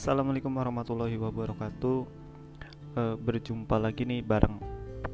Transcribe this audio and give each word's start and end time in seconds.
Assalamualaikum 0.00 0.56
warahmatullahi 0.56 1.20
wabarakatuh. 1.20 2.08
Uh, 2.96 3.20
berjumpa 3.20 3.76
lagi 3.76 4.08
nih 4.08 4.24
bareng 4.24 4.56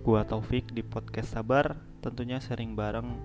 gua 0.06 0.22
Taufik 0.22 0.70
di 0.70 0.86
podcast 0.86 1.34
Sabar. 1.34 1.74
Tentunya 1.98 2.38
sering 2.38 2.78
bareng. 2.78 3.18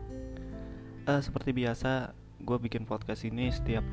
Uh, 1.05 1.21
seperti 1.21 1.53
biasa, 1.53 2.17
gua 2.41 2.57
bikin 2.57 2.81
podcast 2.81 3.29
ini 3.29 3.53
setiap 3.53 3.85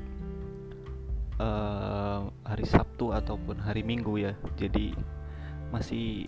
uh, 1.37 2.33
hari 2.41 2.65
Sabtu 2.65 3.13
ataupun 3.13 3.61
hari 3.61 3.85
Minggu 3.85 4.17
ya. 4.17 4.33
Jadi 4.57 4.97
masih 5.69 6.25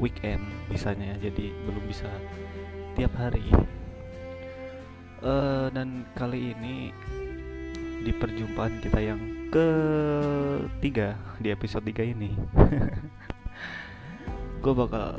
weekend 0.00 0.40
misalnya. 0.72 1.12
Jadi 1.20 1.52
belum 1.68 1.84
bisa 1.84 2.08
tiap 2.96 3.12
hari. 3.20 3.44
Uh, 5.20 5.68
dan 5.76 6.08
kali 6.16 6.56
ini 6.56 6.88
di 8.00 8.16
perjumpaan 8.16 8.80
kita 8.80 8.96
yang 8.96 9.39
ketiga 9.50 11.18
di 11.42 11.50
episode 11.50 11.82
3 11.82 12.14
ini. 12.14 12.30
Gue 14.62 14.74
bakal 14.78 15.18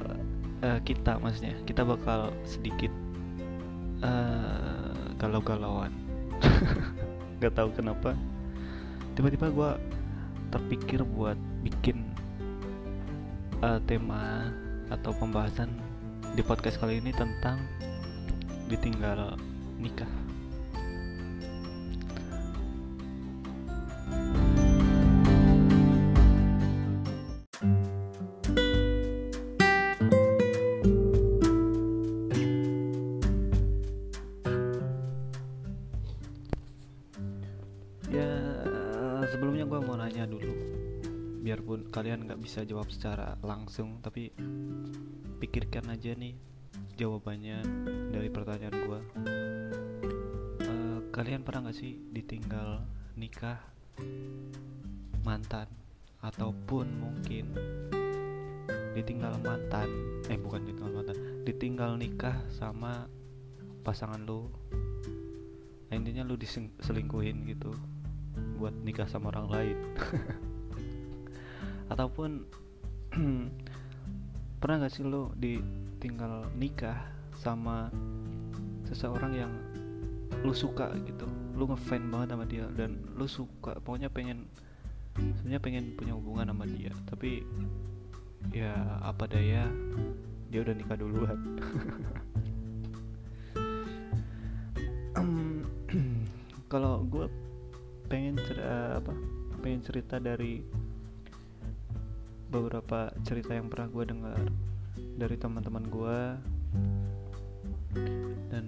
uh, 0.64 0.80
kita 0.88 1.20
maksudnya 1.20 1.60
kita 1.68 1.84
bakal 1.84 2.32
sedikit 2.48 2.92
uh, 4.00 5.12
galau-galauan. 5.20 5.92
Nggak 7.44 7.54
tahu 7.60 7.70
kenapa. 7.76 8.16
Tiba-tiba 9.12 9.52
gue 9.52 9.72
terpikir 10.56 11.04
buat 11.04 11.36
bikin 11.68 12.00
uh, 13.60 13.76
tema 13.84 14.48
atau 14.88 15.12
pembahasan 15.12 15.68
di 16.32 16.40
podcast 16.40 16.80
kali 16.80 17.04
ini 17.04 17.12
tentang 17.12 17.60
ditinggal 18.72 19.36
nikah 19.76 20.21
biarpun 41.42 41.90
kalian 41.90 42.30
nggak 42.30 42.38
bisa 42.38 42.62
jawab 42.62 42.94
secara 42.94 43.34
langsung 43.42 43.98
tapi 44.06 44.30
pikirkan 45.42 45.90
aja 45.90 46.14
nih 46.14 46.38
jawabannya 47.02 47.66
dari 48.14 48.30
pertanyaan 48.30 48.78
gue 48.78 49.00
uh, 50.62 51.00
kalian 51.10 51.42
pernah 51.42 51.66
nggak 51.66 51.78
sih 51.82 51.98
ditinggal 52.14 52.86
nikah 53.18 53.58
mantan 55.26 55.66
ataupun 56.22 56.86
mungkin 57.02 57.46
ditinggal 58.94 59.40
mantan? 59.42 59.90
Eh 60.30 60.38
bukan 60.38 60.62
ditinggal 60.68 60.92
mantan 60.94 61.18
ditinggal 61.48 61.92
nikah 61.98 62.38
sama 62.54 63.10
pasangan 63.82 64.22
lu. 64.22 64.46
Nah, 65.90 65.98
intinya 65.98 66.24
lu 66.24 66.38
diselingkuhin 66.38 67.50
gitu 67.50 67.74
buat 68.60 68.74
nikah 68.86 69.08
sama 69.10 69.34
orang 69.34 69.48
lain. 69.50 69.78
Ataupun 71.92 72.46
pernah 74.62 74.76
gak 74.86 74.94
sih 74.94 75.04
lo 75.04 75.34
ditinggal 75.36 76.52
nikah 76.56 76.98
sama 77.36 77.92
seseorang 78.88 79.34
yang 79.36 79.52
lu 80.42 80.56
suka 80.56 80.94
gitu? 81.04 81.28
Lu 81.58 81.68
ngefan 81.68 82.08
banget 82.10 82.28
sama 82.34 82.46
dia 82.48 82.66
dan 82.74 83.02
lu 83.18 83.28
suka 83.28 83.78
pokoknya 83.84 84.08
pengen 84.08 84.48
sebenarnya 85.12 85.60
pengen 85.60 85.86
punya 86.00 86.16
hubungan 86.16 86.48
sama 86.48 86.64
dia 86.64 86.96
tapi 87.04 87.44
ya 88.56 88.72
apa 89.04 89.28
daya 89.28 89.68
dia 90.48 90.60
udah 90.64 90.76
nikah 90.76 90.96
duluan. 90.96 91.40
Kalau 96.72 97.04
gue 97.04 97.28
pengen 98.12 98.36
cerita 98.36 99.00
apa 99.00 99.14
pengen 99.64 99.82
cerita 99.88 100.20
dari 100.20 100.60
beberapa 102.52 103.08
cerita 103.24 103.56
yang 103.56 103.72
pernah 103.72 103.88
gue 103.88 104.04
dengar 104.04 104.42
dari 105.16 105.40
teman-teman 105.40 105.88
gue 105.88 106.20
dan 108.52 108.68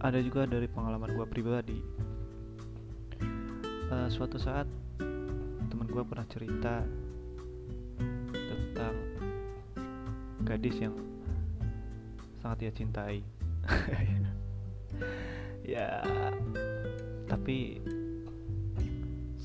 ada 0.00 0.16
juga 0.24 0.48
dari 0.48 0.64
pengalaman 0.72 1.12
gue 1.12 1.26
pribadi. 1.28 1.78
Uh, 3.92 4.08
suatu 4.08 4.40
saat 4.40 4.64
teman 5.68 5.88
gue 5.92 6.00
pernah 6.08 6.24
cerita 6.24 6.80
tentang 8.32 8.96
gadis 10.48 10.80
yang 10.80 10.96
sangat 12.40 12.64
dia 12.64 12.72
cintai. 12.72 13.20
Ya 15.66 15.98
tapi 17.26 17.82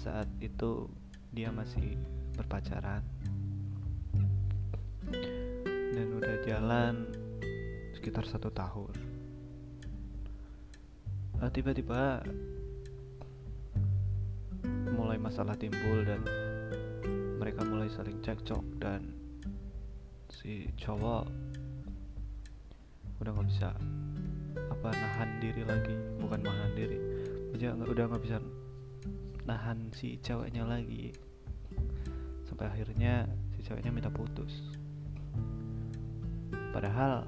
saat 0.01 0.25
itu 0.41 0.89
dia 1.29 1.53
masih 1.53 1.93
berpacaran. 2.33 3.05
Dan 5.93 6.07
udah 6.17 6.35
jalan 6.41 7.05
sekitar 7.93 8.25
satu 8.25 8.49
tahun. 8.49 8.97
Nah, 11.37 11.49
tiba-tiba 11.53 12.25
mulai 14.89 15.21
masalah 15.21 15.53
timbul 15.53 16.01
dan 16.01 16.25
mereka 17.37 17.61
mulai 17.61 17.89
saling 17.93 18.17
cekcok 18.25 18.65
dan 18.81 19.05
si 20.33 20.65
cowok 20.81 21.29
udah 23.21 23.31
nggak 23.37 23.49
bisa 23.53 23.69
apa 24.57 24.89
nahan 24.89 25.29
diri 25.37 25.61
lagi. 25.61 25.93
Bukan 26.17 26.41
nahan 26.41 26.73
diri 26.73 26.97
aja 27.53 27.77
udah 27.77 28.09
nggak 28.09 28.23
bisa 28.25 28.41
nahan 29.45 29.93
si 29.93 30.17
ceweknya 30.21 30.65
lagi. 30.67 31.15
Sampai 32.45 32.67
akhirnya 32.69 33.25
si 33.57 33.65
ceweknya 33.65 33.93
minta 33.93 34.11
putus. 34.11 34.51
Padahal 36.71 37.27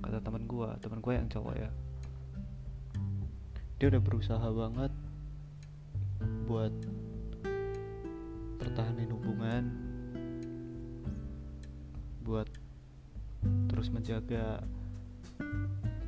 kata 0.00 0.18
teman 0.24 0.48
gue 0.48 0.68
teman 0.80 0.98
gue 1.04 1.12
yang 1.12 1.28
cowok 1.28 1.54
ya 1.60 1.70
dia 3.80 3.88
udah 3.88 4.02
berusaha 4.04 4.48
banget 4.52 4.92
buat 6.44 6.74
pertahanin 8.60 9.08
hubungan 9.08 9.64
buat 12.20 12.44
terus 13.72 13.88
menjaga 13.88 14.60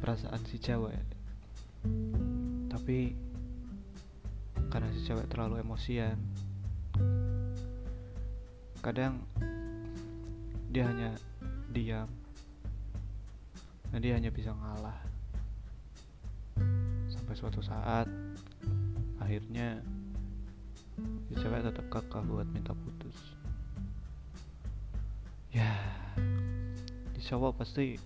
perasaan 0.05 0.43
si 0.45 0.61
cewek. 0.61 1.01
Tapi 2.69 3.17
karena 4.73 4.89
si 4.97 5.05
cewek 5.05 5.29
terlalu 5.29 5.61
emosian. 5.61 6.17
Kadang 8.81 9.21
dia 10.73 10.89
hanya 10.89 11.13
diam. 11.69 12.09
Dan 13.93 14.01
dia 14.01 14.17
hanya 14.17 14.33
bisa 14.33 14.57
ngalah. 14.57 14.97
Sampai 17.13 17.37
suatu 17.37 17.61
saat 17.61 18.09
akhirnya 19.21 19.85
si 21.29 21.37
cewek 21.37 21.69
tetap 21.69 21.85
kekeh 21.93 22.25
buat 22.25 22.49
minta 22.49 22.73
putus. 22.73 23.37
Ya 25.53 25.77
di 27.13 27.21
cowok 27.21 27.61
pasti 27.61 28.01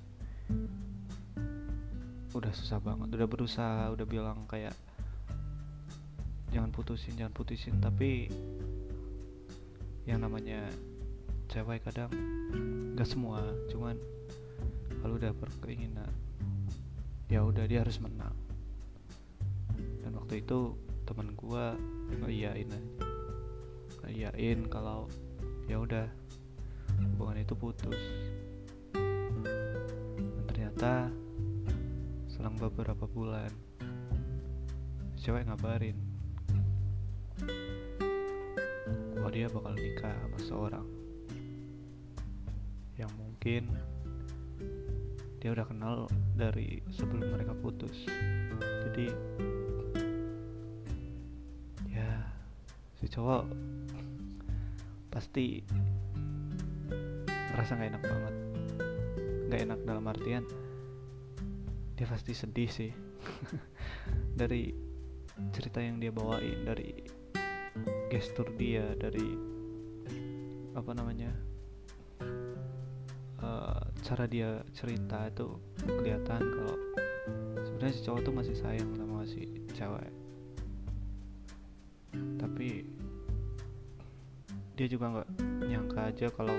udah 2.34 2.52
susah 2.52 2.82
banget 2.82 3.14
udah 3.14 3.28
berusaha 3.30 3.88
udah 3.94 4.04
bilang 4.04 4.44
kayak 4.50 4.74
jangan 6.56 6.72
putusin 6.72 7.12
jangan 7.20 7.36
putusin. 7.36 7.76
Tapi 7.84 8.32
yang 10.08 10.24
namanya 10.24 10.64
cewek 11.52 11.84
kadang 11.84 12.08
nggak 12.96 13.04
semua. 13.04 13.44
Cuman 13.68 14.00
kalau 15.04 15.20
udah 15.20 15.36
berkeinginan 15.36 16.08
ya 17.28 17.44
udah 17.44 17.68
dia 17.68 17.84
harus 17.84 18.00
menang. 18.00 18.32
Dan 20.00 20.16
waktu 20.16 20.40
itu 20.40 20.72
teman 21.04 21.36
gua 21.36 21.76
iyain 22.24 22.72
aja. 22.72 22.80
Iyain 24.08 24.64
kalau 24.72 25.12
ya 25.68 25.76
udah 25.76 26.08
hubungan 27.12 27.44
itu 27.44 27.52
putus. 27.52 28.00
Dan 28.96 30.44
ternyata 30.48 31.12
selang 32.32 32.56
beberapa 32.56 33.04
bulan 33.04 33.52
cewek 35.20 35.44
ngabarin 35.50 36.05
bahwa 39.26 39.42
dia 39.42 39.50
bakal 39.50 39.74
nikah 39.74 40.14
sama 40.22 40.38
seorang 40.38 40.86
yang 42.94 43.10
mungkin 43.18 43.74
dia 45.42 45.50
udah 45.50 45.66
kenal 45.66 46.06
dari 46.38 46.78
sebelum 46.94 47.34
mereka 47.34 47.50
putus. 47.58 48.06
Jadi 48.86 49.10
ya 51.90 52.22
si 53.02 53.10
cowok 53.10 53.50
pasti 55.10 55.66
merasa 57.50 57.74
nggak 57.74 57.98
enak 57.98 58.02
banget. 58.06 58.34
Nggak 59.50 59.60
enak 59.66 59.78
dalam 59.90 60.06
artian 60.06 60.46
dia 61.98 62.06
pasti 62.06 62.30
sedih 62.30 62.70
sih. 62.70 62.94
Dari 64.38 64.70
cerita 65.50 65.82
yang 65.82 65.98
dia 65.98 66.14
bawain 66.14 66.62
dari 66.62 67.15
gestur 68.06 68.46
dia 68.54 68.94
dari 68.94 69.34
apa 70.76 70.92
namanya 70.94 71.32
uh, 73.42 73.82
cara 74.04 74.24
dia 74.30 74.62
cerita 74.76 75.26
itu 75.26 75.58
kelihatan 75.82 76.38
kalau 76.38 76.76
sebenarnya 77.66 77.94
si 77.96 78.00
cowok 78.06 78.20
tuh 78.22 78.34
masih 78.34 78.56
sayang 78.56 78.90
sama 78.94 79.26
si 79.26 79.42
cewek. 79.74 80.12
Tapi 82.38 82.68
dia 84.76 84.86
juga 84.86 85.04
nggak 85.12 85.28
nyangka 85.66 86.00
aja 86.12 86.26
kalau 86.30 86.58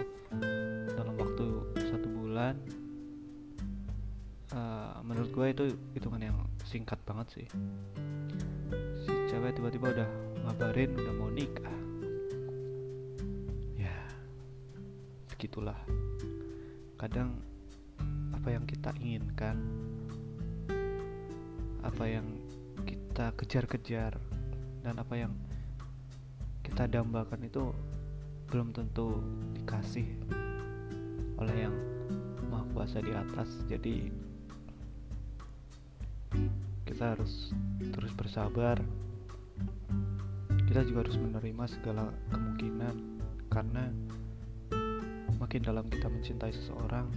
dalam 0.97 1.15
waktu 1.15 1.45
satu 1.87 2.07
bulan 2.09 2.57
uh, 4.51 4.99
menurut 5.05 5.29
gue 5.31 5.47
itu 5.53 5.63
hitungan 5.95 6.21
yang 6.21 6.37
singkat 6.67 6.99
banget 7.07 7.27
sih. 7.39 7.47
Si 9.05 9.13
cewek 9.31 9.55
tiba-tiba 9.55 9.93
udah 9.93 10.26
ngabarin 10.47 10.95
udah 10.95 11.13
mau 11.19 11.27
nikah. 11.27 11.77
Ya 13.75 14.07
begitulah 15.27 15.75
kadang 16.95 17.35
apa 18.31 18.55
yang 18.55 18.63
kita 18.63 18.95
inginkan 19.03 19.59
apa 21.83 22.03
yang 22.07 22.39
kita 22.87 23.35
kejar-kejar 23.35 24.15
dan 24.87 24.95
apa 24.95 25.19
yang 25.19 25.35
kita 26.63 26.87
dambakan 26.87 27.43
itu 27.43 27.75
belum 28.47 28.71
tentu 28.71 29.19
dikasih 29.51 30.07
oleh 31.43 31.67
yang 31.67 31.75
maha 32.47 32.63
kuasa 32.71 33.03
di 33.03 33.11
atas. 33.11 33.51
Jadi 33.67 34.07
kita 36.87 37.19
harus 37.19 37.51
terus 37.91 38.15
bersabar 38.15 38.79
kita 40.67 40.83
juga 40.83 41.07
harus 41.07 41.17
menerima 41.17 41.63
segala 41.71 42.11
kemungkinan 42.29 42.95
karena 43.47 43.87
makin 45.39 45.63
dalam 45.63 45.87
kita 45.87 46.11
mencintai 46.11 46.51
seseorang 46.51 47.07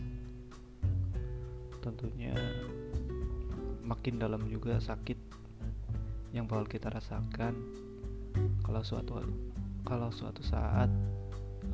tentunya 1.82 2.36
makin 3.82 4.22
dalam 4.22 4.46
juga 4.46 4.78
sakit 4.78 5.18
yang 6.30 6.46
bakal 6.46 6.68
kita 6.70 6.92
rasakan. 6.94 7.58
Kalau 8.62 8.82
suatu 8.86 9.18
kalau 9.82 10.14
suatu 10.14 10.46
saat 10.46 10.86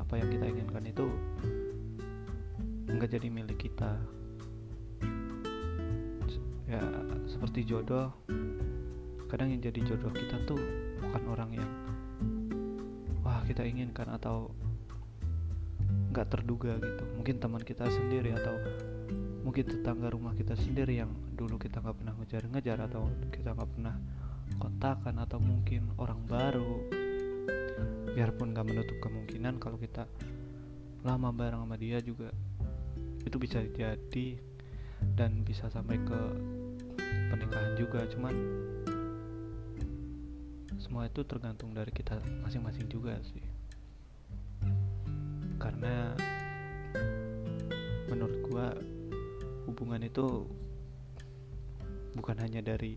apa 0.01 0.13
yang 0.17 0.33
kita 0.33 0.49
inginkan 0.49 0.83
itu 0.89 1.05
enggak 2.89 3.13
jadi 3.13 3.27
milik 3.29 3.69
kita. 3.69 4.01
Ya 6.65 6.81
seperti 7.29 7.63
jodoh 7.69 8.11
kadang 9.27 9.51
yang 9.51 9.61
jadi 9.61 9.83
jodoh 9.83 10.09
kita 10.09 10.41
tuh 10.47 10.59
bukan 11.01 11.23
orang 11.29 11.51
yang 11.53 11.71
wah 13.21 13.43
kita 13.45 13.63
inginkan 13.67 14.09
atau 14.11 14.51
nggak 16.11 16.27
terduga 16.33 16.79
gitu. 16.79 17.03
Mungkin 17.19 17.37
teman 17.37 17.61
kita 17.61 17.85
sendiri 17.87 18.33
atau 18.33 18.55
mungkin 19.45 19.63
tetangga 19.63 20.11
rumah 20.11 20.35
kita 20.35 20.59
sendiri 20.59 20.99
yang 20.99 21.11
dulu 21.37 21.55
kita 21.55 21.79
nggak 21.79 21.95
pernah 22.03 22.13
ngejar-ngejar 22.19 22.77
atau 22.89 23.07
kita 23.31 23.55
nggak 23.55 23.69
pernah 23.77 23.95
kontakan 24.59 25.15
atau 25.23 25.39
mungkin 25.39 25.93
orang 26.01 26.19
baru. 26.25 26.73
Biarpun 28.17 28.51
nggak 28.55 28.65
menutup 28.65 28.97
kemungkinan 28.99 29.61
kalau 29.61 29.77
kita 29.77 30.09
lama 31.05 31.29
bareng 31.29 31.61
sama 31.63 31.77
dia 31.77 32.01
juga 32.01 32.33
itu 33.23 33.37
bisa 33.37 33.61
jadi 33.61 34.27
dan 35.13 35.45
bisa 35.45 35.69
sampai 35.69 36.01
ke 36.01 36.19
pernikahan 37.29 37.77
juga. 37.77 38.03
Cuman 38.09 38.33
semua 40.87 41.03
itu 41.03 41.19
tergantung 41.27 41.75
dari 41.75 41.91
kita 41.91 42.15
masing-masing 42.47 42.87
juga 42.87 43.19
sih. 43.27 43.43
Karena 45.59 46.15
menurut 48.07 48.39
gua 48.47 48.71
hubungan 49.67 49.99
itu 49.99 50.47
bukan 52.15 52.39
hanya 52.39 52.63
dari 52.63 52.95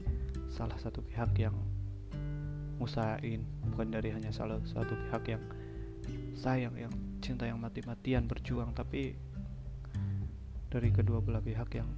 salah 0.55 0.79
satu 0.79 1.03
pihak 1.03 1.35
yang 1.35 1.59
ngusahain 2.79 3.43
bukan 3.75 3.91
dari 3.91 4.15
hanya 4.15 4.31
salah 4.31 4.63
satu 4.71 4.95
pihak 5.11 5.37
yang 5.37 5.43
sayang 6.39 6.73
yang 6.79 6.95
cinta 7.19 7.45
yang 7.45 7.59
mati-matian 7.59 8.25
berjuang 8.25 8.71
tapi 8.73 9.19
dari 10.71 10.89
kedua 10.95 11.21
belah 11.21 11.43
pihak 11.43 11.69
yang 11.75 11.91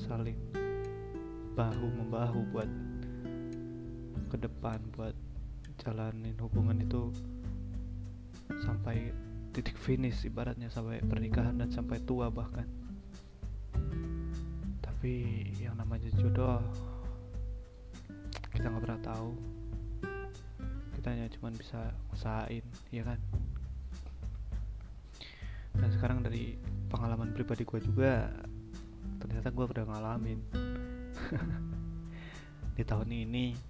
saling 0.00 0.40
bahu 1.54 1.86
membahu 2.00 2.42
buat 2.50 2.66
ke 4.30 4.38
depan 4.38 4.78
buat 4.94 5.12
jalanin 5.82 6.38
hubungan 6.38 6.78
itu 6.78 7.10
sampai 8.62 9.10
titik 9.50 9.74
finish 9.74 10.22
ibaratnya 10.22 10.70
sampai 10.70 11.02
pernikahan 11.02 11.58
dan 11.58 11.66
sampai 11.74 11.98
tua 12.06 12.30
bahkan. 12.30 12.66
Tapi 14.78 15.14
yang 15.58 15.74
namanya 15.74 16.06
jodoh 16.14 16.62
kita 18.54 18.70
nggak 18.70 18.84
pernah 18.86 19.02
tahu. 19.02 19.30
Kita 20.94 21.06
hanya 21.10 21.26
cuma 21.34 21.48
bisa 21.50 21.90
usahain 22.14 22.62
ya 22.94 23.02
kan? 23.02 23.18
Dan 25.74 25.88
sekarang 25.90 26.20
dari 26.22 26.54
pengalaman 26.92 27.32
pribadi 27.32 27.64
gue 27.64 27.80
juga 27.82 28.30
ternyata 29.18 29.50
gue 29.50 29.64
udah 29.64 29.84
ngalamin. 29.88 30.40
Di 32.76 32.82
tahun 32.84 33.10
ini 33.10 33.69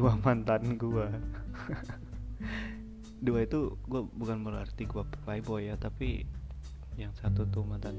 dua 0.00 0.16
mantan 0.24 0.80
gue 0.80 1.06
dua 3.26 3.44
itu 3.44 3.76
gue 3.84 4.02
bukan 4.16 4.40
berarti 4.40 4.88
gue 4.88 5.04
playboy 5.28 5.68
ya 5.68 5.76
tapi 5.76 6.24
yang 6.96 7.12
satu 7.20 7.44
tuh 7.52 7.64
mantan 7.68 7.96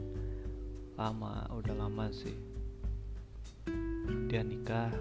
lama 1.02 1.50
udah 1.50 1.74
lama 1.74 2.14
sih. 2.14 2.38
Dia 4.30 4.46
nikah. 4.46 4.94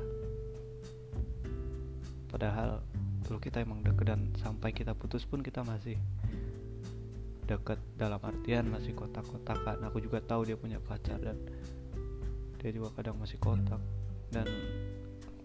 Padahal 2.32 2.80
dulu 3.26 3.36
kita 3.42 3.60
emang 3.60 3.84
deket 3.84 4.06
dan 4.08 4.32
sampai 4.40 4.72
kita 4.72 4.96
putus 4.96 5.28
pun 5.28 5.44
kita 5.44 5.60
masih 5.60 6.00
deket. 7.44 7.76
Dalam 8.00 8.22
artian 8.24 8.72
masih 8.72 8.96
kotak-kotakan 8.96 9.84
aku 9.84 10.00
juga 10.00 10.24
tahu 10.24 10.48
dia 10.48 10.56
punya 10.56 10.80
pacar 10.80 11.20
dan 11.20 11.36
dia 12.56 12.70
juga 12.72 12.96
kadang 12.96 13.20
masih 13.20 13.36
kontak 13.36 13.80
dan 14.32 14.48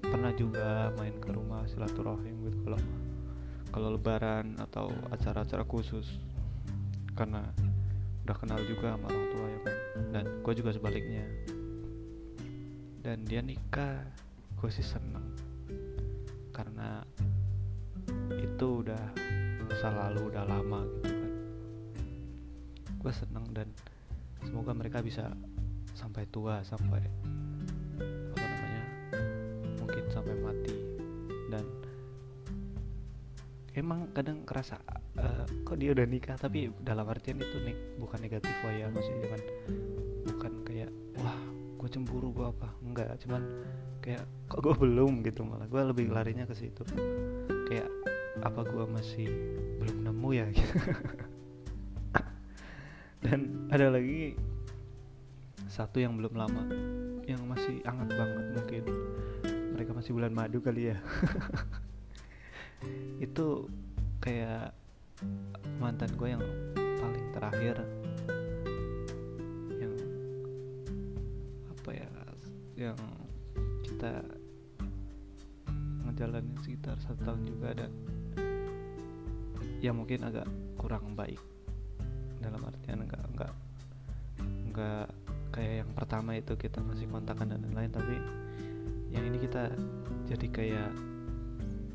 pernah 0.09 0.31
juga 0.35 0.93
main 0.97 1.15
ke 1.17 1.29
rumah 1.33 1.65
silaturahim 1.69 2.45
gitu 2.47 2.57
kalau 2.65 2.79
kalau 3.75 3.91
lebaran 3.91 4.55
atau 4.55 4.87
acara-acara 5.11 5.67
khusus. 5.67 6.07
Karena 7.11 7.43
udah 8.23 8.35
kenal 8.39 8.63
juga 8.63 8.95
sama 8.95 9.11
orang 9.11 9.27
tua 9.35 9.45
ya 9.51 9.59
kan. 9.67 9.77
Dan 10.15 10.25
gue 10.39 10.53
juga 10.55 10.71
sebaliknya. 10.71 11.27
Dan 13.03 13.27
dia 13.27 13.43
nikah 13.43 13.99
gue 14.55 14.69
sih 14.71 14.85
seneng. 14.85 15.27
Karena 16.55 17.03
itu 18.39 18.67
udah 18.79 19.03
masa 19.67 19.91
lalu 19.91 20.31
udah 20.31 20.43
lama 20.47 20.81
gitu 21.03 21.11
kan. 21.11 21.33
Gue 23.03 23.11
seneng 23.11 23.45
dan 23.51 23.67
semoga 24.47 24.71
mereka 24.71 25.03
bisa 25.03 25.35
sampai 25.99 26.23
tua 26.31 26.63
sampai 26.63 27.03
sampai 30.11 30.35
mati. 30.39 30.73
Dan 31.51 31.65
emang 33.75 34.07
kadang 34.15 34.47
kerasa 34.47 34.79
uh, 35.19 35.43
kok 35.67 35.75
dia 35.75 35.91
udah 35.91 36.07
nikah 36.07 36.39
tapi 36.39 36.71
dalam 36.79 37.03
artian 37.11 37.43
itu 37.43 37.59
nih 37.67 37.75
bukan 37.99 38.23
negatif 38.23 38.55
lah 38.63 38.71
ya 38.71 38.87
maksudnya 38.87 39.27
kan 39.35 39.41
bukan 40.31 40.53
kayak 40.63 40.91
wah 41.19 41.35
gue 41.75 41.89
cemburu 41.91 42.31
gue 42.31 42.47
apa 42.47 42.71
enggak 42.79 43.19
cuman 43.19 43.43
kayak 44.05 44.21
kok 44.45 44.61
gue 44.61 44.75
belum 44.77 45.25
gitu 45.25 45.41
malah. 45.41 45.65
Gue 45.65 45.81
lebih 45.81 46.13
larinya 46.13 46.45
ke 46.45 46.53
situ. 46.53 46.85
Kayak 47.65 47.89
apa 48.45 48.61
gue 48.61 48.85
masih 48.85 49.25
belum 49.81 50.05
nemu 50.05 50.29
ya? 50.37 50.45
Dan 53.25 53.65
ada 53.73 53.89
lagi 53.89 54.37
satu 55.65 55.97
yang 55.97 56.21
belum 56.21 56.37
lama 56.37 56.69
yang 57.25 57.41
masih 57.49 57.81
hangat 57.81 58.13
banget 58.13 58.45
mungkin 58.53 58.83
mereka 59.75 59.91
masih 59.91 60.15
bulan 60.15 60.31
madu 60.31 60.63
kali 60.63 60.95
ya. 60.95 60.97
Itu 63.25 63.67
kayak 64.23 64.71
mantan 65.83 66.15
gue 66.15 66.31
yang 66.31 66.43
paling 66.79 67.25
terakhir. 67.35 67.75
Yang 69.75 69.95
apa 71.75 71.89
ya 71.91 72.09
yang 72.79 72.99
kita 73.83 74.23
ngejalanin 76.07 76.55
sekitar 76.63 76.95
satu 77.03 77.19
tahun 77.27 77.43
juga 77.43 77.69
dan 77.75 77.91
ya 79.83 79.91
mungkin 79.91 80.23
agak 80.23 80.47
kurang 80.79 81.19
baik. 81.19 81.43
Dalam 82.39 82.63
artian 82.63 83.03
enggak 83.03 83.23
enggak 83.27 83.53
enggak 84.39 85.07
kayak 85.51 85.83
yang 85.83 85.91
pertama 85.91 86.31
itu 86.39 86.55
kita 86.55 86.79
masih 86.79 87.11
kontakan 87.11 87.51
dan 87.51 87.59
lain-lain 87.67 87.91
tapi 87.91 88.15
yang 89.15 89.23
ini 89.31 89.37
kita 89.39 89.71
jadi 90.27 90.47
kayak 90.51 90.91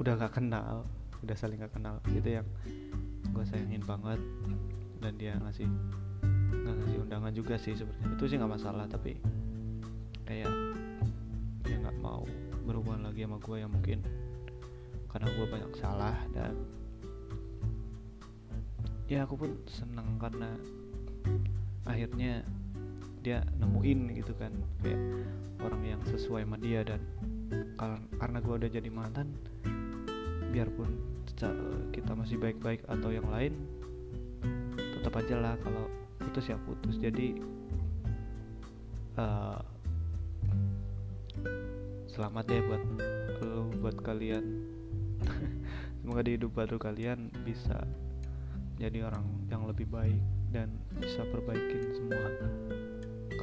udah 0.00 0.16
gak 0.16 0.40
kenal 0.40 0.88
udah 1.20 1.36
saling 1.36 1.60
gak 1.60 1.72
kenal. 1.72 2.00
Gitu 2.08 2.40
yang 2.40 2.46
gue 3.30 3.44
sayangin 3.46 3.84
banget 3.84 4.20
dan 5.00 5.12
dia 5.16 5.36
ngasih 5.40 5.68
ngasih 6.50 6.96
undangan 7.06 7.32
juga 7.32 7.54
sih 7.60 7.76
sebenarnya. 7.76 8.16
Itu 8.16 8.24
sih 8.28 8.36
nggak 8.40 8.52
masalah 8.52 8.84
tapi 8.88 9.20
kayak 10.24 10.50
dia 11.64 11.76
nggak 11.80 11.98
mau 12.00 12.24
berhubungan 12.64 13.08
lagi 13.08 13.24
sama 13.24 13.38
gue 13.40 13.56
yang 13.58 13.72
mungkin 13.72 13.98
karena 15.10 15.28
gue 15.34 15.46
banyak 15.50 15.72
salah 15.74 16.16
dan 16.30 16.54
ya 19.10 19.26
aku 19.26 19.34
pun 19.34 19.50
seneng 19.66 20.06
karena 20.22 20.54
akhirnya 21.82 22.46
dia 23.20 23.44
nemuin 23.60 24.16
gitu 24.16 24.32
kan. 24.36 24.52
Kayak 24.80 25.00
orang 25.60 25.82
yang 25.84 26.02
sesuai 26.08 26.48
sama 26.48 26.56
dia 26.56 26.80
dan 26.84 27.00
karena 28.16 28.38
gue 28.40 28.54
udah 28.54 28.70
jadi 28.70 28.90
mantan 28.90 29.34
biarpun 30.50 30.98
kita 31.94 32.12
masih 32.12 32.36
baik-baik 32.36 32.84
atau 32.84 33.08
yang 33.08 33.24
lain 33.32 33.56
tetap 35.00 35.16
aja 35.16 35.36
lah 35.40 35.54
kalau 35.64 35.88
putus 36.20 36.52
ya 36.52 36.56
putus. 36.68 37.00
Jadi 37.00 37.40
uh, 39.16 39.60
selamat 42.12 42.44
deh 42.44 42.60
buat 42.68 42.82
lo 43.40 43.72
buat 43.80 43.96
kalian. 44.04 44.44
Semoga 46.04 46.20
di 46.24 46.36
hidup 46.36 46.52
baru 46.52 46.76
kalian 46.76 47.32
bisa 47.44 47.80
jadi 48.80 49.08
orang 49.08 49.24
yang 49.48 49.64
lebih 49.68 49.88
baik 49.88 50.20
dan 50.52 50.72
bisa 50.96 51.24
perbaikin 51.28 51.92
semua 51.96 52.28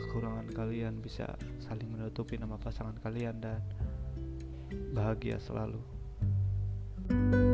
kekurangan 0.08 0.48
kalian 0.56 1.04
bisa 1.04 1.28
saling 1.60 1.92
menutupi 1.92 2.40
nama 2.40 2.56
pasangan 2.56 2.96
kalian 3.04 3.44
dan 3.44 3.60
bahagia 4.96 5.36
selalu. 5.36 5.84
thank 7.12 7.36
you 7.36 7.47